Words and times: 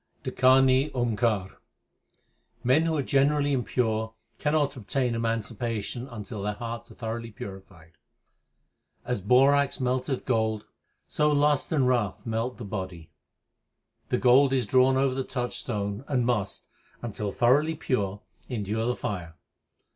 DAKHANI 0.23 0.89
OAMKAR 0.95 1.51
L 1.51 1.57
Men 2.63 2.81
who 2.87 2.97
are 2.97 3.03
generally 3.03 3.53
impure 3.53 4.15
cannot 4.39 4.75
obtain 4.75 5.13
emancipation 5.13 6.07
until 6.07 6.41
their 6.41 6.55
hearts 6.55 6.89
are 6.89 6.95
thoroughly 6.95 7.29
purified: 7.29 7.91
As 9.05 9.21
borax 9.21 9.79
melteth 9.79 10.25
gold, 10.25 10.65
So 11.05 11.31
lust 11.31 11.71
and 11.71 11.87
wrath 11.87 12.25
melt 12.25 12.57
the 12.57 12.65
body. 12.65 13.11
The 14.09 14.17
gold 14.17 14.53
is 14.53 14.65
drawn 14.65 14.97
over 14.97 15.13
the 15.13 15.23
touchstone, 15.23 16.03
and 16.07 16.25
must, 16.25 16.67
until 17.03 17.31
thoroughly 17.31 17.75
pure, 17.75 18.21
endure 18.49 18.87
the 18.87 18.95
fire. 18.95 19.35